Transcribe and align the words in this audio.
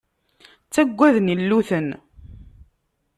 Ttagaden 0.65 1.31
illuten. 1.33 1.87